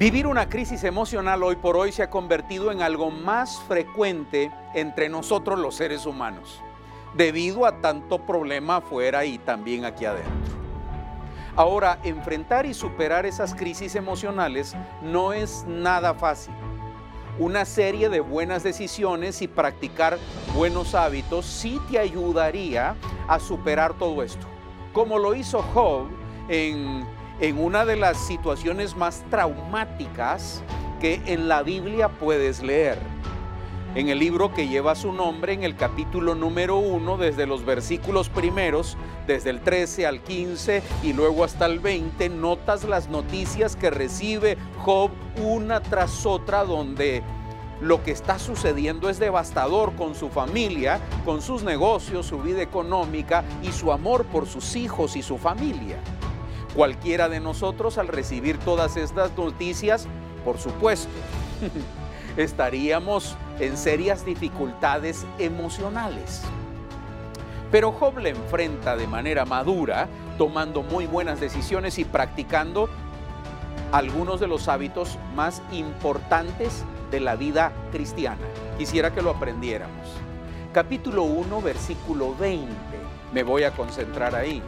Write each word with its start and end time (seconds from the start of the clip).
Vivir 0.00 0.26
una 0.26 0.48
crisis 0.48 0.82
emocional 0.84 1.42
hoy 1.42 1.56
por 1.56 1.76
hoy 1.76 1.92
se 1.92 2.02
ha 2.02 2.08
convertido 2.08 2.72
en 2.72 2.80
algo 2.80 3.10
más 3.10 3.60
frecuente 3.68 4.50
entre 4.72 5.10
nosotros 5.10 5.58
los 5.58 5.74
seres 5.74 6.06
humanos, 6.06 6.62
debido 7.12 7.66
a 7.66 7.82
tanto 7.82 8.24
problema 8.24 8.76
afuera 8.76 9.26
y 9.26 9.36
también 9.36 9.84
aquí 9.84 10.06
adentro. 10.06 10.54
Ahora, 11.54 11.98
enfrentar 12.02 12.64
y 12.64 12.72
superar 12.72 13.26
esas 13.26 13.54
crisis 13.54 13.94
emocionales 13.94 14.74
no 15.02 15.34
es 15.34 15.66
nada 15.68 16.14
fácil. 16.14 16.54
Una 17.38 17.66
serie 17.66 18.08
de 18.08 18.20
buenas 18.20 18.62
decisiones 18.62 19.42
y 19.42 19.48
practicar 19.48 20.16
buenos 20.54 20.94
hábitos 20.94 21.44
sí 21.44 21.78
te 21.90 21.98
ayudaría 21.98 22.96
a 23.28 23.38
superar 23.38 23.92
todo 23.92 24.22
esto, 24.22 24.46
como 24.94 25.18
lo 25.18 25.34
hizo 25.34 25.60
Job 25.74 26.06
en 26.48 27.04
en 27.40 27.58
una 27.58 27.86
de 27.86 27.96
las 27.96 28.18
situaciones 28.18 28.96
más 28.96 29.24
traumáticas 29.30 30.62
que 31.00 31.22
en 31.24 31.48
la 31.48 31.62
Biblia 31.62 32.10
puedes 32.10 32.62
leer. 32.62 32.98
En 33.94 34.08
el 34.08 34.18
libro 34.18 34.52
que 34.52 34.68
lleva 34.68 34.94
su 34.94 35.12
nombre, 35.12 35.54
en 35.54 35.64
el 35.64 35.74
capítulo 35.74 36.34
número 36.34 36.76
1, 36.76 37.16
desde 37.16 37.46
los 37.46 37.64
versículos 37.64 38.28
primeros, 38.28 38.96
desde 39.26 39.50
el 39.50 39.62
13 39.62 40.06
al 40.06 40.20
15 40.22 40.82
y 41.02 41.12
luego 41.14 41.42
hasta 41.42 41.64
el 41.64 41.80
20, 41.80 42.28
notas 42.28 42.84
las 42.84 43.08
noticias 43.08 43.74
que 43.74 43.90
recibe 43.90 44.58
Job 44.78 45.10
una 45.42 45.80
tras 45.80 46.26
otra 46.26 46.64
donde 46.64 47.22
lo 47.80 48.02
que 48.02 48.10
está 48.10 48.38
sucediendo 48.38 49.08
es 49.08 49.18
devastador 49.18 49.94
con 49.96 50.14
su 50.14 50.28
familia, 50.28 51.00
con 51.24 51.40
sus 51.40 51.64
negocios, 51.64 52.26
su 52.26 52.38
vida 52.38 52.60
económica 52.60 53.42
y 53.62 53.72
su 53.72 53.90
amor 53.90 54.26
por 54.26 54.46
sus 54.46 54.76
hijos 54.76 55.16
y 55.16 55.22
su 55.22 55.38
familia. 55.38 55.96
Cualquiera 56.74 57.28
de 57.28 57.40
nosotros 57.40 57.98
al 57.98 58.08
recibir 58.08 58.58
todas 58.58 58.96
estas 58.96 59.36
noticias, 59.36 60.06
por 60.44 60.58
supuesto, 60.58 61.10
estaríamos 62.36 63.36
en 63.58 63.76
serias 63.76 64.24
dificultades 64.24 65.26
emocionales. 65.38 66.42
Pero 67.72 67.92
Job 67.92 68.18
le 68.18 68.30
enfrenta 68.30 68.96
de 68.96 69.06
manera 69.06 69.44
madura, 69.44 70.08
tomando 70.38 70.82
muy 70.82 71.06
buenas 71.06 71.40
decisiones 71.40 71.98
y 71.98 72.04
practicando 72.04 72.88
algunos 73.92 74.40
de 74.40 74.46
los 74.46 74.68
hábitos 74.68 75.18
más 75.34 75.62
importantes 75.72 76.84
de 77.10 77.20
la 77.20 77.34
vida 77.34 77.72
cristiana. 77.90 78.38
Quisiera 78.78 79.12
que 79.12 79.22
lo 79.22 79.30
aprendiéramos. 79.30 80.06
Capítulo 80.72 81.24
1, 81.24 81.60
versículo 81.62 82.34
20. 82.36 82.68
Me 83.32 83.42
voy 83.42 83.64
a 83.64 83.72
concentrar 83.72 84.34
ahí. 84.36 84.62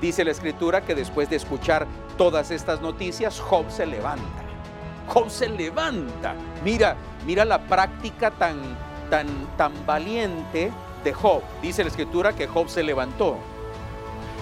Dice 0.00 0.24
la 0.24 0.30
escritura 0.30 0.82
que 0.82 0.94
después 0.94 1.30
de 1.30 1.36
escuchar 1.36 1.86
todas 2.18 2.50
estas 2.50 2.80
noticias, 2.80 3.40
Job 3.40 3.70
se 3.70 3.86
levanta. 3.86 4.42
Job 5.08 5.30
se 5.30 5.48
levanta. 5.48 6.34
Mira, 6.64 6.96
mira 7.24 7.44
la 7.44 7.66
práctica 7.66 8.30
tan, 8.30 8.58
tan, 9.08 9.26
tan 9.56 9.72
valiente 9.86 10.70
de 11.02 11.12
Job. 11.12 11.42
Dice 11.62 11.82
la 11.82 11.88
escritura 11.88 12.34
que 12.34 12.46
Job 12.46 12.68
se 12.68 12.82
levantó. 12.82 13.38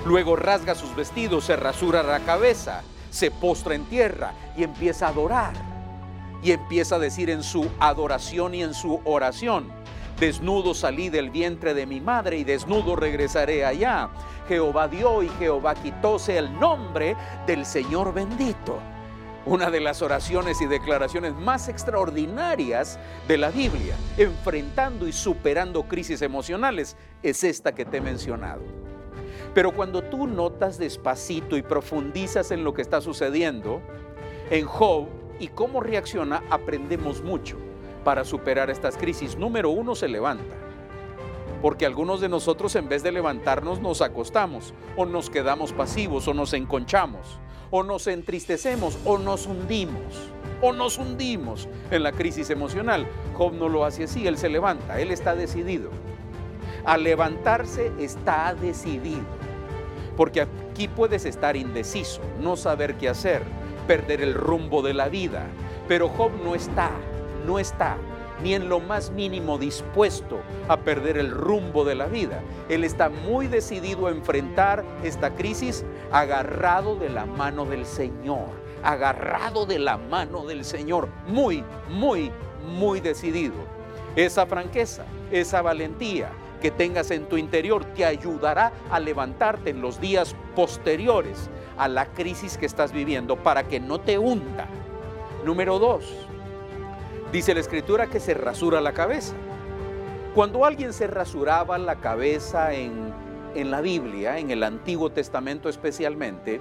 Luego 0.05 0.36
rasga 0.36 0.75
sus 0.75 0.94
vestidos, 0.97 1.44
se 1.44 1.56
rasura 1.56 2.02
la 2.02 2.20
cabeza, 2.20 2.82
se 3.10 3.30
postra 3.30 3.75
en 3.75 3.84
tierra 3.84 4.32
y 4.56 4.64
empieza 4.64 5.06
a 5.06 5.10
adorar. 5.10 5.52
Y 6.42 6.50
empieza 6.52 6.97
a 6.97 6.98
decir 6.98 7.30
en 7.30 7.42
su 7.42 7.70
adoración 7.78 8.55
y 8.55 8.62
en 8.62 8.75
su 8.75 9.00
oración, 9.05 9.72
desnudo 10.25 10.72
salí 10.72 11.11
del 11.11 11.28
vientre 11.28 11.75
de 11.75 11.84
mi 11.84 12.00
madre 12.00 12.39
y 12.39 12.44
desnudo 12.44 12.97
regresaré 12.97 13.62
allá. 13.62 14.08
Jehová 14.48 14.89
dio 14.89 15.22
y 15.22 15.28
Jehová 15.28 15.75
quitóse 15.75 16.39
el 16.39 16.58
nombre 16.58 17.14
del 17.47 17.66
Señor 17.66 18.14
bendito. 18.14 18.78
Una 19.44 19.70
de 19.70 19.81
las 19.81 20.00
oraciones 20.00 20.62
y 20.62 20.66
declaraciones 20.66 21.34
más 21.34 21.69
extraordinarias 21.69 22.98
de 23.28 23.36
la 23.36 23.50
Biblia, 23.50 23.97
enfrentando 24.16 25.06
y 25.06 25.12
superando 25.12 25.83
crisis 25.83 26.22
emocionales, 26.22 26.97
es 27.22 27.44
esta 27.44 27.75
que 27.75 27.84
te 27.84 27.99
he 27.99 28.00
mencionado. 28.00 28.62
Pero 29.53 29.72
cuando 29.72 30.00
tú 30.04 30.26
notas 30.26 30.78
despacito 30.78 31.59
y 31.59 31.60
profundizas 31.60 32.50
en 32.50 32.65
lo 32.65 32.72
que 32.72 32.81
está 32.81 33.03
sucediendo, 33.03 33.82
en 34.50 34.65
Job 34.65 35.06
y 35.38 35.49
cómo 35.49 35.82
reacciona, 35.82 36.43
aprendemos 36.49 37.22
mucho 37.22 37.59
para 38.04 38.25
superar 38.25 38.70
estas 38.70 38.97
crisis. 38.97 39.37
Número 39.37 39.70
uno, 39.70 39.94
se 39.94 40.09
levanta 40.09 40.54
porque 41.65 41.87
algunos 41.87 42.20
de 42.20 42.28
nosotros 42.28 42.76
en 42.76 42.91
vez 42.91 43.03
de 43.03 43.10
levantarnos 43.10 43.81
nos 43.81 44.03
acostamos 44.03 44.75
o 44.98 45.06
nos 45.06 45.31
quedamos 45.31 45.72
pasivos 45.72 46.28
o 46.28 46.34
nos 46.34 46.53
enconchamos 46.53 47.41
o 47.70 47.82
nos 47.82 48.06
entristecemos 48.06 48.98
o 49.06 49.16
nos 49.16 49.47
hundimos 49.47 50.31
o 50.60 50.72
nos 50.72 50.98
hundimos 50.98 51.66
en 51.91 52.03
la 52.03 52.12
crisis 52.12 52.50
emocional. 52.50 53.06
Job 53.34 53.54
no 53.54 53.70
lo 53.70 53.84
hace 53.84 54.04
así, 54.04 54.26
él 54.26 54.37
se 54.37 54.48
levanta, 54.48 55.00
él 55.00 55.10
está 55.10 55.34
decidido. 55.34 55.91
Al 56.84 57.03
levantarse 57.03 57.93
está 57.98 58.54
decidido, 58.54 59.25
porque 60.19 60.43
aquí 60.43 60.87
puedes 60.87 61.25
estar 61.25 61.56
indeciso, 61.56 62.20
no 62.41 62.56
saber 62.56 62.97
qué 62.97 63.09
hacer, 63.09 63.43
perder 63.87 64.20
el 64.20 64.34
rumbo 64.34 64.82
de 64.82 64.93
la 64.93 65.09
vida, 65.09 65.47
pero 65.88 66.10
Job 66.10 66.32
no 66.44 66.54
está, 66.54 66.91
no 67.47 67.59
está 67.59 67.97
ni 68.43 68.55
en 68.55 68.69
lo 68.69 68.81
más 68.81 69.10
mínimo 69.10 69.59
dispuesto 69.59 70.41
a 70.69 70.77
perder 70.78 71.19
el 71.19 71.31
rumbo 71.31 71.84
de 71.84 71.94
la 71.94 72.06
vida. 72.06 72.43
Él 72.69 72.84
está 72.84 73.09
muy 73.09 73.47
decidido 73.47 74.06
a 74.06 74.10
enfrentar 74.10 74.84
esta 75.03 75.34
crisis 75.34 75.84
agarrado 76.10 76.97
de 76.97 77.10
la 77.10 77.27
mano 77.27 77.65
del 77.65 77.87
Señor, 77.87 78.49
agarrado 78.82 79.66
de 79.66 79.78
la 79.78 79.97
mano 79.97 80.44
del 80.44 80.65
Señor, 80.65 81.09
muy, 81.27 81.65
muy, 81.88 82.32
muy 82.66 83.00
decidido. 83.00 83.55
Esa 84.16 84.47
franqueza, 84.47 85.05
esa 85.31 85.62
valentía 85.62 86.31
que 86.61 86.71
tengas 86.71 87.11
en 87.11 87.26
tu 87.26 87.37
interior 87.37 87.84
te 87.84 88.05
ayudará 88.05 88.72
a 88.91 88.99
levantarte 88.99 89.71
en 89.71 89.81
los 89.81 90.00
días 90.00 90.34
posteriores 90.56 91.50
a 91.76 91.88
la 91.88 92.06
crisis 92.06 92.56
que 92.56 92.66
estás 92.66 92.93
viviendo 92.93 93.37
para 93.37 93.65
que 93.65 93.81
no 93.81 94.00
te 94.00 94.19
hunda. 94.19 94.66
Número 95.44 95.78
dos, 95.78 96.05
Dice 97.34 97.53
la 97.53 97.59
escritura 97.59 98.06
que 98.06 98.21
se 98.21 98.33
rasura 98.33 98.81
la 98.81 98.93
cabeza. 98.93 99.34
Cuando 100.37 100.65
alguien 100.65 100.93
se 100.93 101.09
rasuraba 101.09 101.77
la 101.78 101.97
cabeza 101.97 102.72
en, 102.72 103.12
en 103.56 103.72
la 103.72 103.81
Biblia, 103.81 104.39
en 104.39 104.53
el 104.53 104.62
Antiguo 104.62 105.11
Testamento 105.11 105.69
especialmente, 105.69 106.61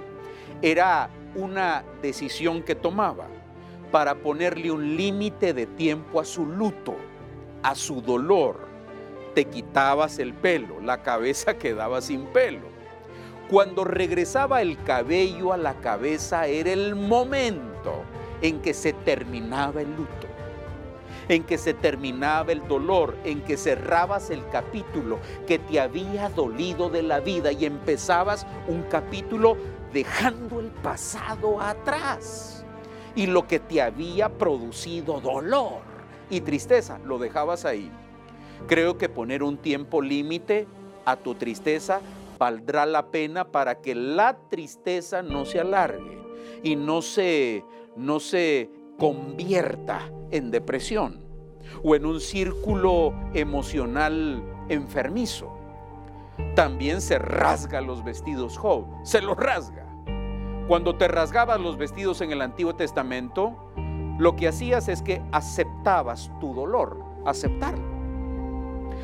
era 0.62 1.10
una 1.36 1.84
decisión 2.02 2.60
que 2.60 2.74
tomaba 2.74 3.28
para 3.92 4.16
ponerle 4.16 4.72
un 4.72 4.96
límite 4.96 5.54
de 5.54 5.66
tiempo 5.66 6.18
a 6.18 6.24
su 6.24 6.44
luto, 6.44 6.96
a 7.62 7.76
su 7.76 8.02
dolor. 8.02 8.66
Te 9.32 9.44
quitabas 9.44 10.18
el 10.18 10.34
pelo, 10.34 10.80
la 10.80 11.04
cabeza 11.04 11.54
quedaba 11.56 12.00
sin 12.00 12.26
pelo. 12.26 12.66
Cuando 13.48 13.84
regresaba 13.84 14.60
el 14.60 14.82
cabello 14.82 15.52
a 15.52 15.56
la 15.56 15.74
cabeza 15.74 16.48
era 16.48 16.72
el 16.72 16.96
momento 16.96 18.02
en 18.42 18.60
que 18.60 18.74
se 18.74 18.92
terminaba 18.92 19.80
el 19.80 19.94
luto 19.94 20.33
en 21.28 21.44
que 21.44 21.58
se 21.58 21.74
terminaba 21.74 22.52
el 22.52 22.66
dolor, 22.66 23.16
en 23.24 23.42
que 23.42 23.56
cerrabas 23.56 24.30
el 24.30 24.46
capítulo 24.48 25.18
que 25.46 25.58
te 25.58 25.80
había 25.80 26.28
dolido 26.28 26.90
de 26.90 27.02
la 27.02 27.20
vida 27.20 27.52
y 27.52 27.64
empezabas 27.64 28.46
un 28.68 28.82
capítulo 28.82 29.56
dejando 29.92 30.60
el 30.60 30.70
pasado 30.70 31.60
atrás 31.60 32.64
y 33.14 33.26
lo 33.26 33.46
que 33.46 33.60
te 33.60 33.80
había 33.80 34.28
producido 34.28 35.20
dolor 35.20 35.82
y 36.30 36.40
tristeza, 36.40 36.98
lo 37.04 37.18
dejabas 37.18 37.64
ahí. 37.64 37.90
Creo 38.66 38.98
que 38.98 39.08
poner 39.08 39.42
un 39.42 39.56
tiempo 39.56 40.02
límite 40.02 40.66
a 41.04 41.16
tu 41.16 41.34
tristeza 41.34 42.00
valdrá 42.38 42.86
la 42.86 43.06
pena 43.06 43.44
para 43.44 43.80
que 43.80 43.94
la 43.94 44.36
tristeza 44.48 45.22
no 45.22 45.44
se 45.44 45.60
alargue 45.60 46.18
y 46.62 46.76
no 46.76 47.02
se, 47.02 47.64
no 47.96 48.20
se 48.20 48.70
convierta 48.98 50.10
en 50.30 50.50
depresión 50.50 51.23
o 51.82 51.94
en 51.94 52.06
un 52.06 52.20
círculo 52.20 53.12
emocional 53.34 54.42
enfermizo. 54.68 55.52
También 56.54 57.00
se 57.00 57.18
rasga 57.18 57.80
los 57.80 58.02
vestidos 58.04 58.58
Job, 58.58 58.86
se 59.02 59.20
los 59.20 59.36
rasga. 59.36 59.86
Cuando 60.68 60.96
te 60.96 61.08
rasgabas 61.08 61.60
los 61.60 61.76
vestidos 61.76 62.20
en 62.20 62.32
el 62.32 62.40
Antiguo 62.40 62.74
Testamento, 62.74 63.54
lo 64.18 64.34
que 64.36 64.48
hacías 64.48 64.88
es 64.88 65.02
que 65.02 65.22
aceptabas 65.32 66.30
tu 66.40 66.54
dolor, 66.54 67.04
aceptarlo. 67.26 67.94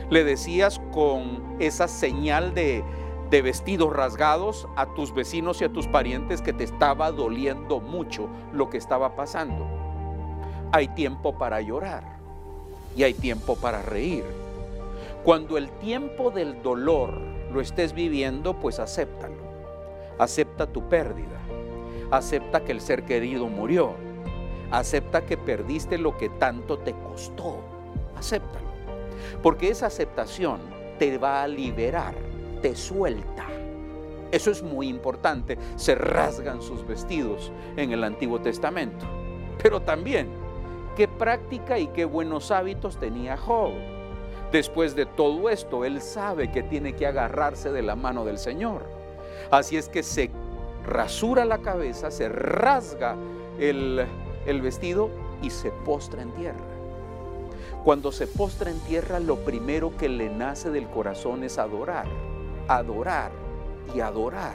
Le 0.09 0.25
decías 0.25 0.81
con 0.93 1.56
esa 1.61 1.87
señal 1.87 2.55
de, 2.55 2.83
de 3.31 3.43
vestidos 3.43 3.93
rasgados 3.93 4.67
a 4.77 4.87
tus 4.95 5.15
vecinos 5.15 5.61
y 5.61 5.65
a 5.65 5.73
tus 5.73 5.87
parientes 5.87 6.43
que 6.43 6.53
te 6.53 6.65
estaba 6.65 7.13
doliendo 7.13 7.81
mucho 7.81 8.29
lo 8.53 8.71
que 8.71 8.79
estaba 8.79 9.15
pasando 9.15 9.81
hay 10.73 10.89
tiempo 10.89 11.37
para 11.37 11.61
llorar 11.61 12.19
y 12.97 13.03
hay 13.03 13.15
tiempo 13.15 13.57
para 13.57 13.83
reír. 13.83 14.25
Cuando 15.25 15.59
el 15.59 15.71
tiempo 15.71 16.31
del 16.31 16.63
dolor 16.63 17.13
lo 17.53 17.61
estés 17.61 17.93
viviendo, 17.93 18.59
pues 18.59 18.79
acéptalo. 18.79 19.51
Acepta 20.19 20.67
tu 20.67 20.89
pérdida. 20.89 21.39
Acepta 22.11 22.65
que 22.65 22.73
el 22.73 22.81
ser 22.81 23.05
querido 23.05 23.47
murió. 23.49 23.95
Acepta 24.71 25.27
que 25.27 25.37
perdiste 25.37 25.99
lo 25.99 26.17
que 26.17 26.29
tanto 26.29 26.79
te 26.79 26.93
costó. 26.93 27.59
Acéptalo. 28.17 28.69
Porque 29.43 29.69
esa 29.69 29.87
aceptación 29.87 30.61
te 30.99 31.19
va 31.19 31.43
a 31.43 31.49
liberar, 31.49 32.15
te 32.63 32.75
suelta. 32.77 33.47
Eso 34.31 34.51
es 34.51 34.63
muy 34.63 34.89
importante. 34.89 35.59
Se 35.77 35.95
rasgan 35.95 36.63
sus 36.63 36.87
vestidos 36.87 37.51
en 37.77 37.93
el 37.93 38.05
Antiguo 38.05 38.41
Testamento. 38.41 39.05
Pero 39.63 39.81
también, 39.81 40.29
qué 41.00 41.08
práctica 41.08 41.79
y 41.79 41.87
qué 41.87 42.05
buenos 42.05 42.50
hábitos 42.50 42.99
tenía 42.99 43.35
Job. 43.38 43.73
Después 44.52 44.94
de 44.94 45.06
todo 45.06 45.49
esto, 45.49 45.87
él 45.87 46.02
sabe 46.02 46.52
que 46.52 46.62
tiene 46.62 46.94
que 46.94 47.06
agarrarse 47.06 47.73
de 47.73 47.81
la 47.81 47.97
mano 47.97 48.26
del 48.26 48.37
Señor. 48.37 48.82
Así 49.50 49.79
es 49.79 49.88
que 49.88 50.02
se 50.02 50.31
rasura 50.85 51.47
la 51.47 51.62
cabeza, 51.62 52.11
se 52.11 52.29
rasga 52.29 53.17
el, 53.58 54.06
vestido 54.61 55.08
y 55.41 55.49
se 55.49 55.70
postra 55.70 56.20
en 56.20 56.32
tierra. 56.32 56.69
Cuando 57.82 58.12
se 58.12 58.26
postra 58.26 58.70
en 58.70 58.81
tierra, 58.81 59.20
lo 59.20 59.37
primero 59.37 59.96
que 59.96 60.11
le 60.11 60.29
nace 60.29 60.69
del 60.69 60.87
corazón 60.87 61.44
es 61.44 61.56
adorar, 61.56 62.08
adorar 62.69 63.31
y 63.94 64.00
adorar. 64.00 64.53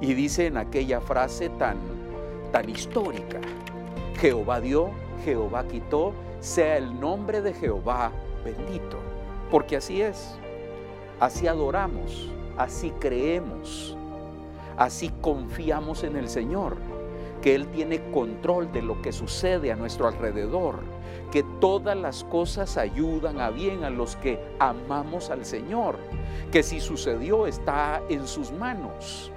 Y 0.00 0.14
dice 0.14 0.46
en 0.46 0.56
aquella 0.56 1.00
frase 1.00 1.48
tan, 1.48 1.76
tan 2.50 2.68
histórica, 2.68 3.38
Jehová 4.18 4.60
dio, 4.60 5.03
Jehová 5.24 5.64
quitó, 5.66 6.12
sea 6.40 6.76
el 6.76 7.00
nombre 7.00 7.40
de 7.40 7.54
Jehová 7.54 8.12
bendito. 8.44 8.98
Porque 9.50 9.76
así 9.76 10.02
es, 10.02 10.36
así 11.20 11.46
adoramos, 11.46 12.30
así 12.56 12.90
creemos, 13.00 13.96
así 14.76 15.10
confiamos 15.20 16.04
en 16.04 16.16
el 16.16 16.28
Señor, 16.28 16.76
que 17.40 17.54
Él 17.54 17.68
tiene 17.68 18.10
control 18.10 18.72
de 18.72 18.82
lo 18.82 19.00
que 19.02 19.12
sucede 19.12 19.72
a 19.72 19.76
nuestro 19.76 20.08
alrededor, 20.08 20.80
que 21.30 21.42
todas 21.60 21.96
las 21.96 22.24
cosas 22.24 22.76
ayudan 22.76 23.40
a 23.40 23.50
bien 23.50 23.84
a 23.84 23.90
los 23.90 24.16
que 24.16 24.38
amamos 24.58 25.30
al 25.30 25.44
Señor, 25.44 25.96
que 26.50 26.62
si 26.62 26.80
sucedió 26.80 27.46
está 27.46 28.02
en 28.08 28.26
sus 28.26 28.52
manos, 28.52 29.30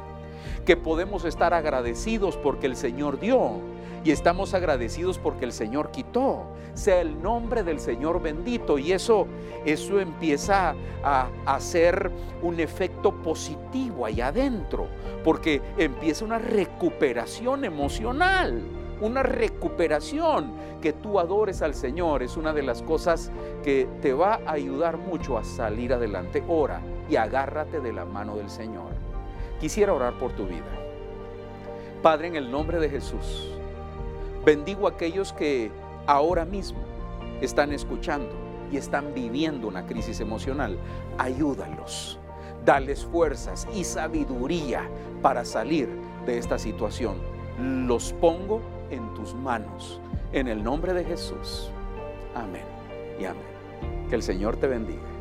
que 0.65 0.77
podemos 0.77 1.25
estar 1.25 1.53
agradecidos 1.53 2.37
porque 2.37 2.67
el 2.67 2.75
Señor 2.75 3.19
dio 3.19 3.61
y 4.03 4.11
estamos 4.11 4.53
agradecidos 4.53 5.17
porque 5.17 5.45
el 5.45 5.51
Señor 5.51 5.91
quitó. 5.91 6.45
Sea 6.73 7.01
el 7.01 7.21
nombre 7.21 7.63
del 7.63 7.79
Señor 7.79 8.21
bendito 8.21 8.77
y 8.77 8.91
eso 8.91 9.27
eso 9.65 9.99
empieza 9.99 10.75
a 11.03 11.27
hacer 11.45 12.11
un 12.41 12.59
efecto 12.59 13.11
positivo 13.23 14.05
ahí 14.05 14.21
adentro, 14.21 14.87
porque 15.23 15.61
empieza 15.77 16.23
una 16.23 16.37
recuperación 16.37 17.65
emocional 17.65 18.61
una 19.01 19.23
recuperación. 19.23 20.51
Que 20.81 20.93
tú 20.93 21.19
adores 21.19 21.61
al 21.61 21.73
Señor 21.73 22.23
es 22.23 22.37
una 22.37 22.53
de 22.53 22.63
las 22.63 22.81
cosas 22.81 23.31
que 23.63 23.87
te 24.01 24.13
va 24.13 24.39
a 24.45 24.51
ayudar 24.51 24.97
mucho 24.97 25.37
a 25.37 25.43
salir 25.43 25.93
adelante. 25.93 26.43
Ora 26.47 26.81
y 27.09 27.15
agárrate 27.15 27.79
de 27.79 27.93
la 27.93 28.05
mano 28.05 28.35
del 28.35 28.49
Señor. 28.49 29.06
Quisiera 29.59 29.93
orar 29.93 30.13
por 30.19 30.33
tu 30.33 30.45
vida. 30.45 30.65
Padre, 32.01 32.27
en 32.27 32.35
el 32.35 32.51
nombre 32.51 32.79
de 32.79 32.89
Jesús, 32.89 33.49
bendigo 34.45 34.87
a 34.87 34.91
aquellos 34.91 35.33
que 35.33 35.71
ahora 36.05 36.45
mismo 36.45 36.79
están 37.41 37.71
escuchando 37.71 38.29
y 38.71 38.77
están 38.77 39.13
viviendo 39.13 39.67
una 39.67 39.85
crisis 39.85 40.19
emocional. 40.19 40.77
Ayúdalos, 41.17 42.19
dales 42.65 43.05
fuerzas 43.05 43.67
y 43.73 43.83
sabiduría 43.83 44.87
para 45.21 45.43
salir 45.43 45.89
de 46.25 46.37
esta 46.37 46.59
situación. 46.59 47.17
Los 47.59 48.13
pongo 48.13 48.61
en 48.91 49.13
tus 49.15 49.33
manos. 49.33 49.99
En 50.33 50.47
el 50.47 50.63
nombre 50.63 50.93
de 50.93 51.03
Jesús. 51.03 51.71
Amén 52.35 52.65
y 53.19 53.25
amén. 53.25 53.41
Que 54.09 54.15
el 54.15 54.21
Señor 54.21 54.57
te 54.57 54.67
bendiga. 54.67 55.16